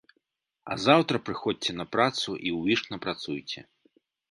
А 0.71 0.77
заўтра 0.85 1.21
прыходзьце 1.27 1.77
на 1.83 1.87
працу, 1.97 2.29
і 2.51 2.57
ўвішна 2.59 2.95
працуйце. 3.07 3.59